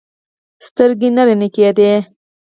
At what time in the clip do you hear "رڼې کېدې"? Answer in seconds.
1.27-1.91